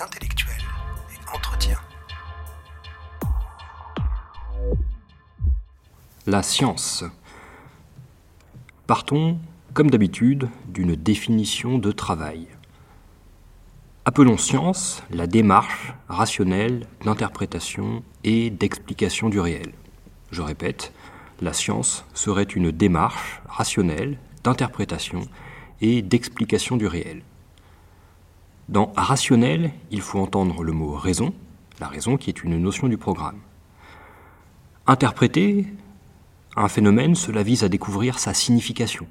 [0.00, 0.62] intellectuelle
[1.12, 1.78] et entretien.
[6.26, 7.04] La science.
[8.86, 9.38] Partons,
[9.72, 12.46] comme d'habitude, d'une définition de travail.
[14.04, 19.72] Appelons science la démarche rationnelle d'interprétation et d'explication du réel.
[20.30, 20.92] Je répète,
[21.40, 25.22] la science serait une démarche rationnelle d'interprétation
[25.80, 27.22] et d'explication du réel.
[28.70, 31.34] Dans rationnel, il faut entendre le mot raison,
[31.80, 33.40] la raison qui est une notion du programme.
[34.86, 35.66] Interpréter
[36.54, 39.08] un phénomène, cela vise à découvrir sa signification.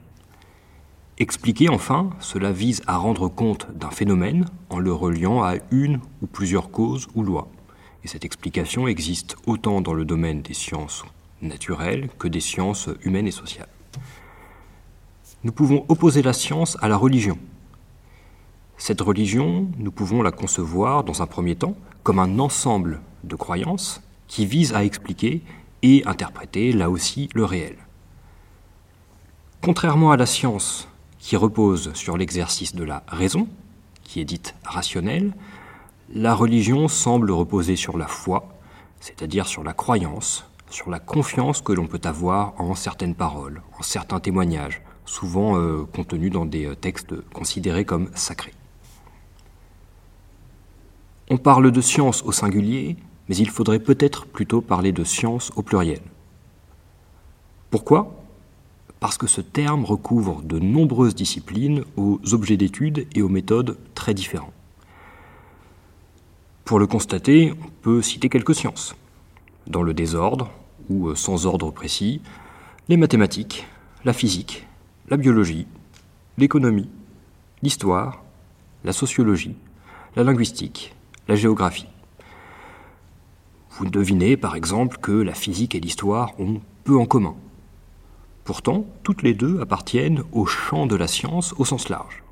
[1.18, 6.28] Expliquer, enfin, cela vise à rendre compte d'un phénomène en le reliant à une ou
[6.28, 7.50] plusieurs causes ou lois.
[8.06, 11.04] Et cette explication existe autant dans le domaine des sciences
[11.42, 13.68] naturelles que des sciences humaines et sociales.
[15.44, 17.38] Nous pouvons opposer la science à la religion.
[18.82, 24.02] Cette religion, nous pouvons la concevoir dans un premier temps comme un ensemble de croyances
[24.30, 25.42] qui visent à expliquer
[25.84, 27.76] et interpréter là aussi le réel.
[29.62, 30.88] Contrairement à la science
[31.20, 33.50] qui repose sur l'exercice de la raison,
[34.06, 35.34] qui est dite rationnelle,
[36.14, 38.48] la religion semble reposer sur la foi,
[39.02, 43.84] c'est-à-dire sur la croyance, sur la confiance que l'on peut avoir en certaines paroles, en
[43.84, 48.54] certains témoignages, souvent euh, contenus dans des euh, textes considérés comme sacrés.
[51.32, 55.62] On parle de science au singulier, mais il faudrait peut-être plutôt parler de science au
[55.62, 56.02] pluriel.
[57.70, 58.16] Pourquoi?
[59.00, 64.16] Parce que ce terme recouvre de nombreuses disciplines aux objets d'étude et aux méthodes très
[64.16, 64.52] différents.
[66.66, 68.96] Pour le constater, on peut citer quelques sciences.
[69.68, 70.50] Dans le désordre,
[70.90, 72.22] ou sans ordre précis,
[72.88, 73.68] les mathématiques,
[74.04, 74.66] la physique,
[75.10, 75.68] la biologie,
[76.40, 76.90] l'économie,
[77.62, 78.24] l'histoire,
[78.84, 79.56] la sociologie,
[80.16, 80.96] la linguistique,
[81.30, 81.86] la géographie.
[83.70, 87.36] Vous devinez par exemple que la physique et l'histoire ont peu en commun.
[88.46, 92.24] Pourtant, toutes les deux appartiennent au champ de la science au sens large.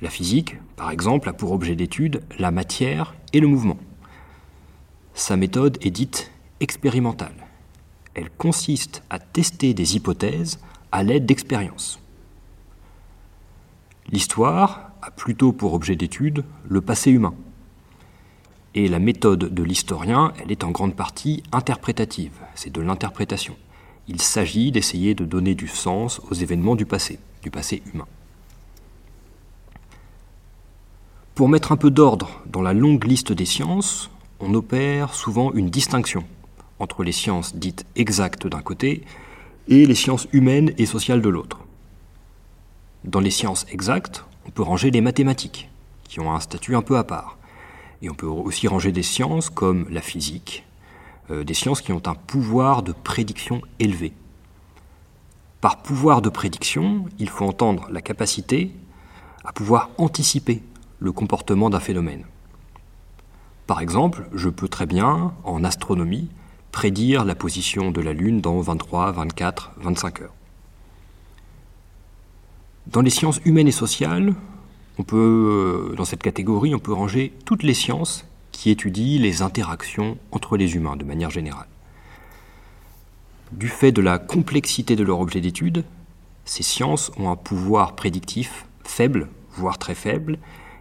[0.00, 3.76] La physique, par exemple, a pour objet d'étude la matière et le mouvement.
[5.12, 6.30] Sa méthode est dite
[6.60, 7.46] expérimentale.
[8.14, 10.60] Elle consiste à tester des hypothèses
[10.92, 12.00] à l'aide d'expériences.
[14.10, 17.34] L'histoire a plutôt pour objet d'étude le passé humain.
[18.74, 23.56] Et la méthode de l'historien, elle est en grande partie interprétative, c'est de l'interprétation.
[24.06, 28.06] Il s'agit d'essayer de donner du sens aux événements du passé, du passé humain.
[31.34, 34.10] Pour mettre un peu d'ordre dans la longue liste des sciences,
[34.40, 36.24] on opère souvent une distinction
[36.78, 39.02] entre les sciences dites exactes d'un côté
[39.68, 41.60] et les sciences humaines et sociales de l'autre.
[43.04, 44.24] Dans les sciences exactes,
[44.58, 45.70] peut ranger les mathématiques,
[46.08, 47.38] qui ont un statut un peu à part.
[48.02, 50.66] Et on peut aussi ranger des sciences comme la physique,
[51.30, 54.12] euh, des sciences qui ont un pouvoir de prédiction élevé.
[55.60, 58.72] Par pouvoir de prédiction, il faut entendre la capacité
[59.44, 60.60] à pouvoir anticiper
[60.98, 62.24] le comportement d'un phénomène.
[63.68, 66.30] Par exemple, je peux très bien, en astronomie,
[66.72, 70.37] prédire la position de la Lune dans 23, 24, 25 heures.
[72.90, 74.34] Dans les sciences humaines et sociales,
[74.98, 79.42] on peut, euh, dans cette catégorie, on peut ranger toutes les sciences qui étudient les
[79.42, 81.68] interactions entre les humains de manière générale.
[83.52, 85.84] Du fait de la complexité de leur objet d'étude,
[86.46, 90.38] ces sciences ont un pouvoir prédictif faible, voire très faible,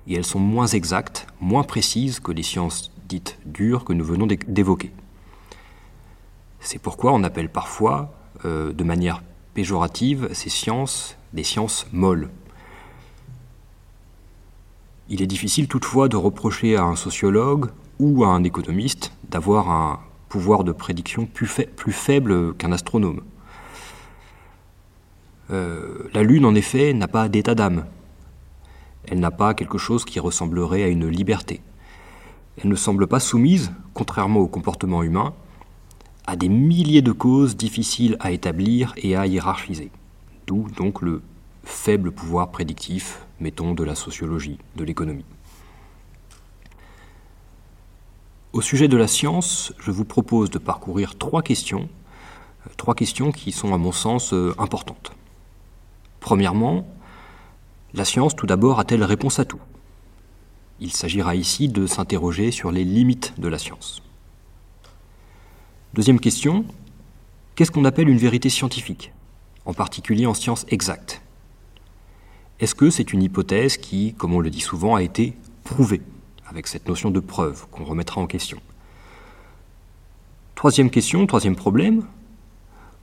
[0.07, 4.27] et elles sont moins exactes, moins précises que les sciences dites dures que nous venons
[4.27, 4.93] d'évoquer.
[6.61, 8.13] C'est pourquoi on appelle parfois,
[8.45, 9.23] euh, de manière
[9.57, 12.29] péjorative, ces sciences des sciences molles.
[15.09, 19.99] Il est difficile toutefois de reprocher à un sociologue ou à un économiste d'avoir un
[20.29, 23.21] pouvoir de prédiction plus, faible qu'un astronome.
[25.49, 27.85] Euh, la Lune, en effet, n'a pas d'état d'âme.
[29.07, 31.61] Elle n'a pas quelque chose qui ressemblerait à une liberté.
[32.61, 35.33] Elle ne semble pas soumise, contrairement au comportement humain,
[36.27, 39.89] à des milliers de causes difficiles à établir et à hiérarchiser.
[40.45, 41.21] D'où donc le
[41.63, 45.25] faible pouvoir prédictif, mettons, de la sociologie, de l'économie.
[48.51, 51.89] Au sujet de la science, je vous propose de parcourir trois questions,
[52.65, 55.11] euh, trois questions qui sont à mon sens euh, importantes.
[56.19, 56.87] Premièrement,
[57.93, 59.61] la science tout d'abord a-t-elle réponse à tout?
[60.79, 64.01] Il s'agira ici de s'interroger sur les limites de la science.
[65.93, 66.65] Deuxième question,
[67.55, 69.13] qu'est-ce qu'on appelle une vérité scientifique,
[69.65, 71.21] en particulier en sciences exactes.
[72.59, 76.01] Est-ce que c'est une hypothèse qui, comme on le dit souvent, a été prouvée,
[76.45, 78.59] avec cette notion de preuve qu'on remettra en question?
[80.55, 82.03] Troisième question, troisième problème,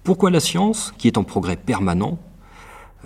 [0.02, 2.18] pourquoi la science, qui est en progrès permanent,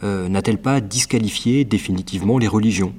[0.03, 2.95] euh, n'a-t-elle pas disqualifié définitivement les religions,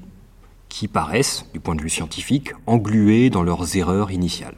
[0.70, 4.56] qui paraissent, du point de vue scientifique, engluées dans leurs erreurs initiales?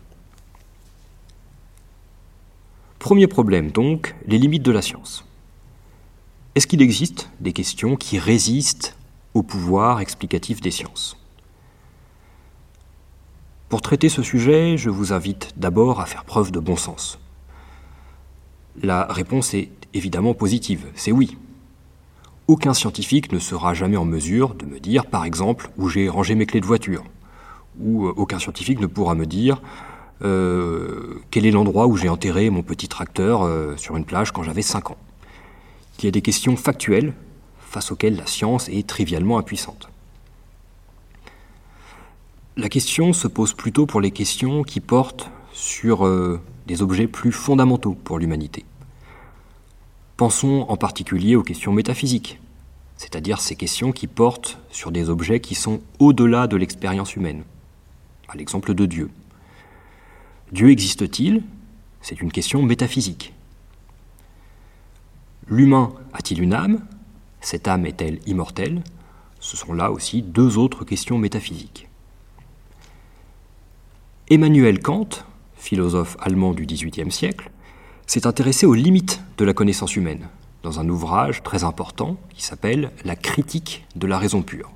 [3.02, 5.26] Premier problème donc, les limites de la science.
[6.54, 8.96] Est-ce qu'il existe des questions qui résistent
[9.34, 11.18] au pouvoir explicatif des sciences?
[13.70, 17.18] Pour traiter ce sujet, je vous invite d'abord à faire preuve de bon sens.
[18.84, 21.40] La réponse est évidemment positive, c'est oui.
[22.48, 26.36] Aucun scientifique ne sera jamais en mesure de me dire, par exemple, où j'ai rangé
[26.36, 27.04] mes clés de voiture.
[27.80, 29.60] Ou euh, aucun scientifique ne pourra me dire
[30.22, 34.62] quel est l'endroit où j'ai enterré mon petit tracteur euh, sur une plage quand j'avais
[34.62, 34.98] 5 ans?
[35.98, 37.14] Qu'il y a des questions factuelles
[37.60, 39.90] face auxquelles la science est trivialement impuissante.
[42.58, 47.32] La question se pose plutôt pour les questions qui portent sur euh, des objets plus
[47.32, 48.66] fondamentaux pour l'humanité.
[50.18, 52.40] Pensons en particulier aux questions métaphysiques,
[52.98, 57.44] c'est-à-dire ces questions qui portent sur des objets qui sont au-delà de l'expérience humaine,
[58.28, 59.10] à l'exemple de Dieu.
[60.52, 61.44] Dieu existe-t-il?
[62.02, 63.34] C'est une question métaphysique.
[65.48, 66.86] L'humain a-t-il une âme?
[67.40, 68.82] Cette âme est-elle immortelle?
[69.40, 71.88] Ce sont là aussi deux autres questions métaphysiques.
[74.30, 75.08] Emmanuel Kant,
[75.56, 77.50] philosophe allemand du XVIIIe siècle,
[78.06, 80.28] s'est intéressé aux limites de la connaissance humaine
[80.64, 84.72] dans un ouvrage très important qui s'appelle La critique de la raison pure.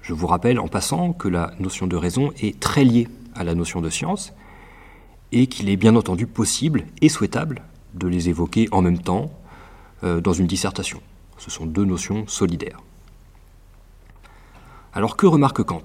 [0.00, 3.06] Je vous rappelle en passant que la notion de raison est très liée
[3.38, 4.32] à la notion de science
[5.32, 7.62] et qu'il est bien entendu possible et souhaitable
[7.94, 9.30] de les évoquer en même temps
[10.04, 11.00] euh, dans une dissertation.
[11.38, 12.80] Ce sont deux notions solidaires.
[14.92, 15.84] Alors que remarque Kant?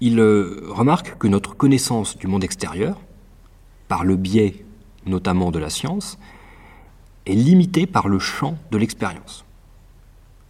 [0.00, 3.00] Il euh, remarque que notre connaissance du monde extérieur,
[3.88, 4.64] par le biais
[5.06, 6.18] notamment de la science,
[7.26, 9.44] est limitée par le champ de l'expérience.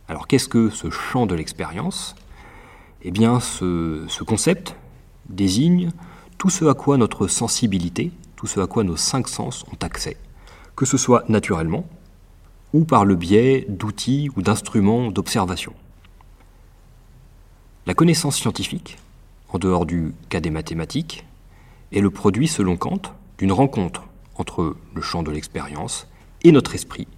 [0.09, 2.15] Alors qu'est-ce que ce champ de l'expérience?
[3.03, 4.75] Eh bien ce, ce concept
[5.29, 5.91] désigne
[6.37, 10.17] tout ce à quoi notre sensibilité, tout ce à quoi nos cinq sens ont accès,
[10.77, 11.87] que ce soit naturellement
[12.73, 15.73] ou par le biais d'outils ou d'instruments d'observation.
[17.87, 18.99] La connaissance scientifique,
[19.49, 21.25] en dehors du cas des mathématiques,
[21.93, 23.01] est le produit, selon Kant,
[23.39, 24.05] d'une rencontre
[24.37, 26.07] entre le champ de l'expérience
[26.43, 27.09] et notre esprit,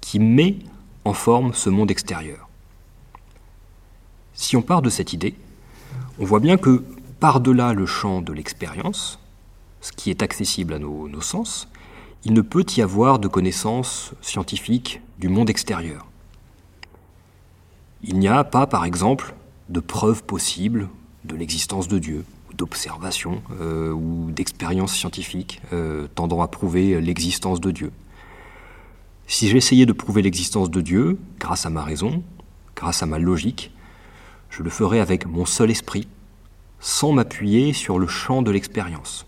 [0.00, 0.56] qui met
[1.04, 2.43] en forme ce monde extérieur.
[4.34, 5.34] Si on part de cette idée,
[6.18, 6.84] on voit bien que
[7.20, 9.18] par-delà le champ de l'expérience,
[9.80, 11.68] ce qui est accessible à nos, sens,
[12.24, 16.06] il ne peut y avoir de connaissances scientifiques du monde extérieur.
[18.02, 19.34] Il n'y a pas, par exemple,
[19.68, 20.88] de preuves possibles
[21.24, 27.70] de l'existence de Dieu, d'observations euh, ou d'expériences scientifiques euh, tendant à prouver l'existence de
[27.70, 27.92] Dieu.
[29.26, 32.22] Si j'essayais de prouver l'existence de Dieu, grâce à ma raison,
[32.76, 33.70] grâce à ma logique,
[34.56, 36.08] je le ferais avec mon seul esprit,
[36.80, 39.26] sans m'appuyer sur le champ de l'expérience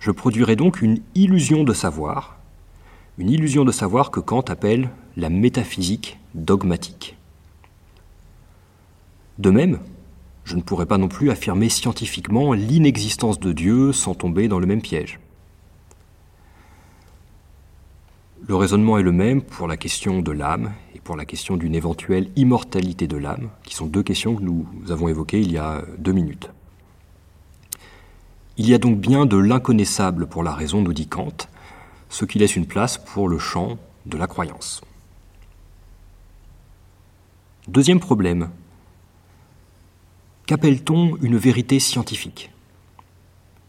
[0.00, 2.38] je produirais donc une illusion de savoir,
[3.18, 7.16] une illusion de savoir que Kant appelle la métaphysique dogmatique.
[9.38, 9.78] De même,
[10.44, 14.66] je ne pourrais pas non plus affirmer scientifiquement l'inexistence de Dieu sans tomber dans le
[14.66, 15.20] même piège.
[18.48, 20.72] Le raisonnement est le même pour la question de l'âme
[21.04, 25.08] pour la question d'une éventuelle immortalité de l'âme, qui sont deux questions que nous avons
[25.08, 26.50] évoquées il y a deux minutes.
[28.56, 31.48] Il y a donc bien de l'inconnaissable pour la raison, nous dit Kant,
[32.10, 34.82] ce qui laisse une place pour le champ de la croyance.
[37.68, 38.50] Deuxième problème.
[40.46, 42.50] Qu'appelle-t-on une vérité scientifique?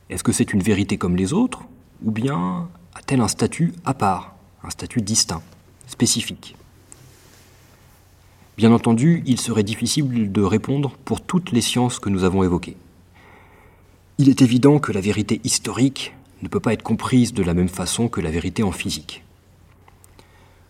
[0.10, 1.62] Est-ce que c'est une vérité comme les autres
[2.04, 5.44] ou bien a-t-elle un statut à part, un statut distinct,
[5.88, 6.56] spécifique?
[8.58, 12.78] Bien entendu, il serait difficile de répondre pour toutes les sciences que nous avons évoquées.
[14.18, 17.70] Il est évident que la vérité historique ne peut pas être comprise de la même
[17.70, 19.24] façon que la vérité en physique.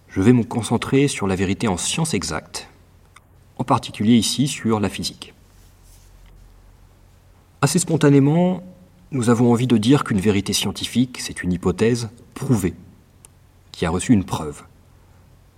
[0.09, 2.69] Je vais me concentrer sur la vérité en sciences exactes,
[3.57, 5.33] en particulier ici sur la physique.
[7.61, 8.63] Assez spontanément,
[9.11, 12.73] nous avons envie de dire qu'une vérité scientifique, c'est une hypothèse prouvée,
[13.71, 14.63] qui a reçu une preuve.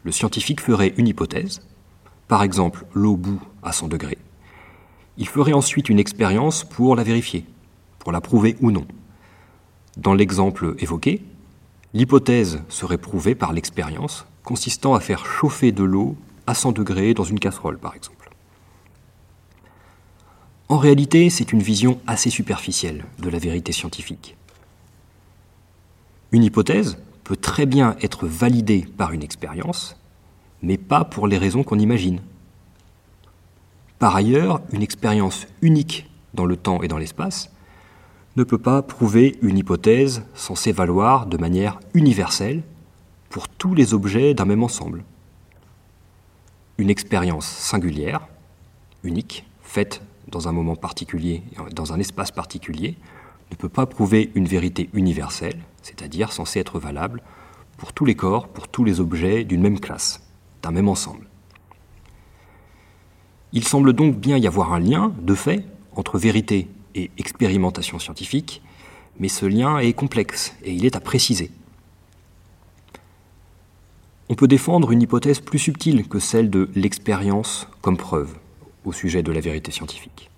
[0.03, 1.61] Le scientifique ferait une hypothèse,
[2.33, 4.17] par exemple l'eau bout à 100 degrés.
[5.17, 7.45] Il ferait ensuite une expérience pour la vérifier
[7.99, 8.87] pour la prouver ou non.
[9.97, 11.21] Dans l'exemple évoqué,
[11.93, 17.23] l'hypothèse serait prouvée par l'expérience, consistant à faire chauffer de l'eau à 100 degrés dans
[17.23, 18.31] une casserole, par exemple.
[20.69, 24.35] En réalité, c'est une vision assez superficielle de la vérité scientifique.
[26.31, 29.97] Une hypothèse peut très bien être validée par une expérience,
[30.63, 32.21] mais pas pour les raisons qu'on imagine.
[33.99, 37.51] Par ailleurs, une expérience unique dans le temps et dans l'espace
[38.35, 42.63] ne peut pas prouver une hypothèse censée valoir de manière universelle
[43.29, 45.03] pour tous les objets d'un même ensemble.
[46.79, 48.27] Une expérience singulière,
[49.03, 51.43] unique, faite dans un moment particulier,
[51.73, 52.97] dans un espace particulier,
[53.51, 57.21] ne peut pas prouver une vérité universelle, c'est-à-dire censée être valable
[57.77, 60.22] pour tous les corps, pour tous les objets d'une même classe,
[60.63, 61.27] d'un même ensemble.
[63.51, 65.63] Il semble donc bien y avoir un lien, de fait,
[65.95, 68.63] entre vérité et expérimentation scientifique,
[69.19, 71.51] mais ce lien est complexe et il est à préciser.
[74.29, 78.33] On peut défendre une hypothèse plus subtile que celle de l'expérience comme preuve
[78.85, 80.31] au sujet de la vérité scientifique.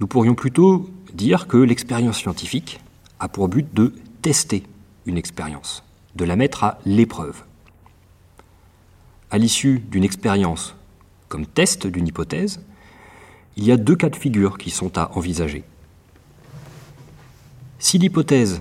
[0.00, 2.80] Nous pourrions plutôt dire que l'expérience scientifique
[3.18, 4.64] a pour but de tester
[5.06, 5.84] une expérience,
[6.16, 7.42] de la mettre à l'épreuve.
[9.32, 10.74] À l'issue d'une expérience
[11.28, 12.60] comme test d'une hypothèse,
[13.56, 15.62] il y a deux cas de figure qui sont à envisager.
[17.78, 18.60] Si l'hypothèse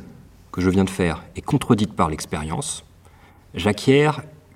[0.51, 2.85] que je viens de faire est contredite par l'expérience,
[3.55, 4.11] j'acquiers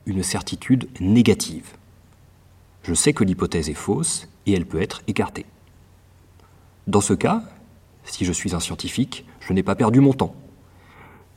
[0.05, 1.65] une certitude négative.
[2.83, 5.47] Je sais que l'hypothèse est fausse et elle peut être écartée.
[6.85, 7.41] Dans ce cas,
[8.03, 10.35] si je suis un scientifique, je n'ai pas perdu mon temps.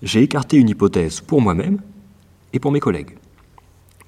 [0.02, 1.80] J'ai écarté une hypothèse pour moi-même
[2.52, 3.16] et pour mes collègues.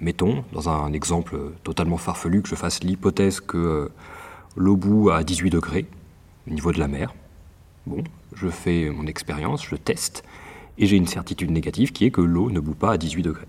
[0.01, 3.91] Mettons, dans un exemple totalement farfelu, que je fasse l'hypothèse que
[4.57, 5.87] l'eau à 18 degrés,
[6.47, 7.15] au niveau de la mer.
[7.87, 10.23] Bon, je fais mon expérience, je teste,
[10.79, 13.49] et j'ai une certitude négative qui est que l'eau ne bout pas à 18 degrés.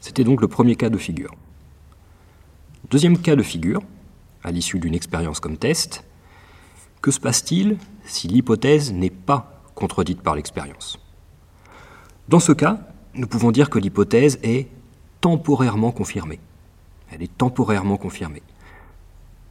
[0.00, 1.34] C'était donc le premier cas de figure.
[2.90, 3.82] Deuxième cas de figure,
[4.42, 6.04] à l'issue d'une expérience comme test,
[7.00, 10.98] que se passe-t-il si l'hypothèse n'est pas contredite par l'expérience?
[12.28, 12.80] Dans ce cas,
[13.14, 14.68] nous pouvons dire que l'hypothèse est
[15.20, 16.40] temporairement confirmée.
[17.10, 18.42] Elle est temporairement confirmée.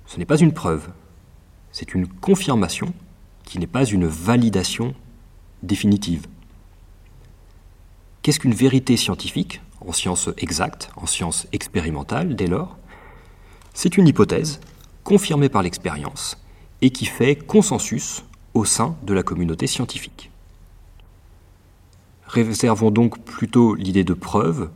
[0.05, 0.89] Ce n'est pas une preuve,
[1.71, 2.93] c'est une confirmation
[3.43, 4.93] qui n'est pas une validation
[5.63, 6.27] définitive.
[8.21, 12.77] Qu'est-ce qu'une vérité scientifique, en sciences exactes, en sciences expérimentales, dès lors?
[13.73, 14.59] C'est une hypothèse
[15.03, 16.37] confirmée par l'expérience
[16.81, 18.23] et qui fait consensus
[18.53, 20.31] au sein de la communauté scientifique.
[22.27, 24.69] Réservons donc plutôt l'idée de preuve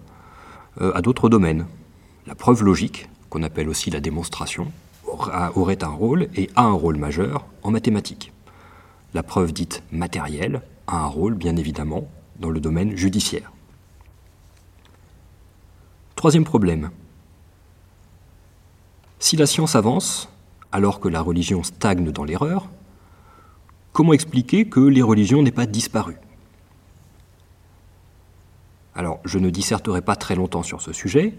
[0.80, 1.65] à d'autres domaines.
[2.25, 4.72] La preuve logique, qu'on appelle aussi la démonstration,
[5.08, 8.32] aurait un rôle et a un rôle majeur en mathématiques.
[9.13, 12.08] La preuve dite matérielle a un rôle, bien évidemment,
[12.39, 13.51] dans le domaine judiciaire.
[16.15, 16.89] Troisième problème.
[19.20, 20.30] Si la science avance,
[20.72, 22.70] alors que la religion stagne dans l'erreur,
[23.92, 26.15] comment expliquer que les religions n'aient pas disparu?
[28.96, 31.34] Alors, je ne disserterai pas très longtemps sur ce sujet,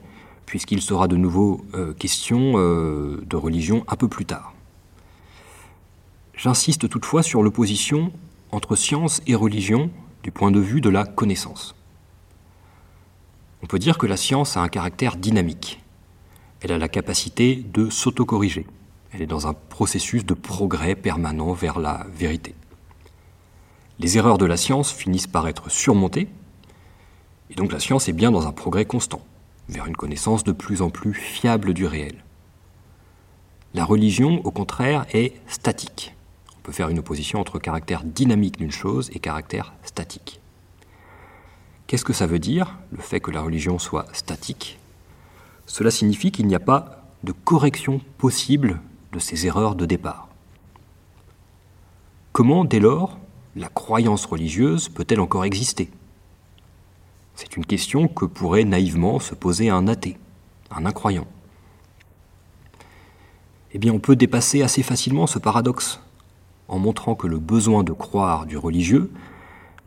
[0.46, 4.54] puisqu'il sera de nouveau euh, question euh, de religion un peu plus tard.
[6.36, 8.12] J'insiste toutefois sur l'opposition
[8.50, 9.90] entre science et religion
[10.22, 11.74] du point de vue de la connaissance.
[13.62, 15.80] On peut dire que la science a un caractère dynamique.
[16.60, 18.66] Elle a la capacité de s'autocorriger.
[19.12, 22.54] Elle est dans un processus de progrès permanent vers la vérité.
[24.00, 26.28] Les erreurs de la science finissent par être surmontées,
[27.50, 29.22] et donc la science est bien dans un progrès constant
[29.68, 32.22] vers une connaissance de plus en plus fiable du réel.
[33.74, 36.14] La religion, au contraire, est statique.
[36.56, 40.40] On peut faire une opposition entre caractère dynamique d'une chose et caractère statique.
[41.86, 44.78] Qu'est-ce que ça veut dire, le fait que la religion soit statique?
[45.66, 48.80] Cela signifie qu'il n'y a pas de correction possible
[49.12, 50.28] de ces erreurs de départ.
[52.32, 53.18] Comment, dès lors,
[53.56, 55.90] la croyance religieuse peut-elle encore exister?
[57.34, 60.16] C'est une question que pourrait naïvement se poser un athée,
[60.70, 61.26] un incroyant.
[63.72, 66.00] Eh bien, on peut dépasser assez facilement ce paradoxe
[66.68, 69.10] en montrant que le besoin de croire du religieux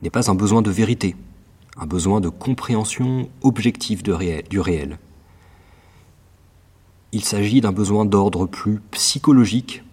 [0.02, 1.16] n'est pas un besoin de vérité,
[1.78, 4.12] un besoin de compréhension objective du
[4.60, 5.00] réel.
[7.14, 9.84] Il s'agit d'un besoin d'ordre plus psychologique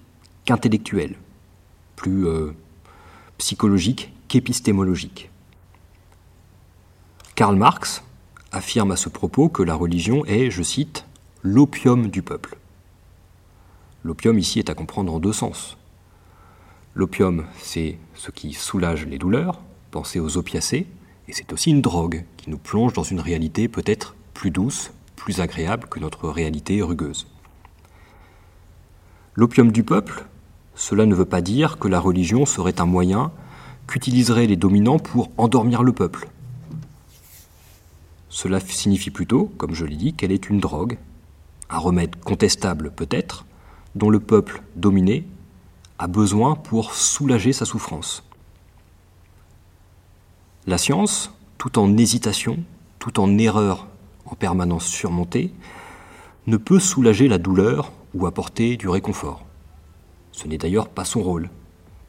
[0.44, 1.14] qu'intellectuel,
[1.94, 2.52] plus euh,
[3.38, 5.30] psychologique qu'épistémologique.
[7.34, 8.04] Karl Marx
[8.52, 11.04] affirme à ce propos que la religion est, je cite,
[11.42, 12.58] l'opium du peuple.
[14.04, 15.76] L'opium ici est à comprendre en deux sens.
[16.94, 19.60] L'opium, c'est ce qui soulage les douleurs,
[19.90, 20.86] pensez aux opiacés,
[21.26, 25.40] Et c'est aussi une drogue qui nous plonge dans une réalité peut-être plus douce, plus
[25.40, 27.26] agréable que notre réalité rugueuse.
[29.34, 30.26] L'opium du peuple,
[30.76, 33.32] cela ne veut pas dire que la religion serait un moyen
[33.88, 36.28] qu'utiliseraient les dominants pour endormir le peuple.
[38.34, 40.98] Cela signifie plutôt, comme je l'ai dit, qu'elle est une drogue,
[41.70, 43.46] un remède contestable peut-être,
[43.94, 45.24] dont le peuple dominé
[46.00, 48.24] a besoin pour soulager sa souffrance.
[50.66, 52.58] La science, tout en hésitation,
[52.98, 53.86] tout en erreur
[54.24, 55.54] en permanence surmontée,
[56.48, 59.46] ne peut soulager la douleur ou apporter du réconfort.
[60.32, 61.50] Ce n'est d'ailleurs pas son rôle.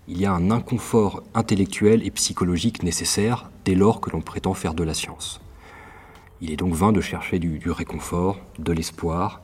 [0.07, 4.73] Il y a un inconfort intellectuel et psychologique nécessaire dès lors que l'on prétend faire
[4.73, 5.39] de la science.
[6.41, 9.41] Il est donc vain de chercher du, réconfort, de l'espoir,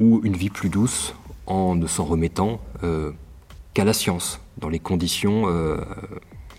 [0.00, 1.14] ou une vie plus douce
[1.46, 3.12] en ne s'en remettant euh,
[3.74, 5.78] qu'à la science, dans les conditions euh,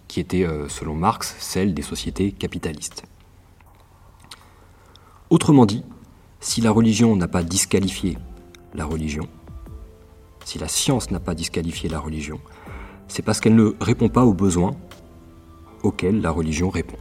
[0.08, 3.03] qui étaient, euh, selon Marx, celles des sociétés capitalistes.
[5.30, 5.84] Autrement dit,
[6.39, 8.18] si la religion n'a pas disqualifié
[8.74, 9.27] la religion,
[10.44, 12.39] si la science n'a pas disqualifié la religion,
[13.08, 14.75] c'est parce qu'elle ne répond pas aux besoins
[15.84, 16.98] auxquels la religion répond.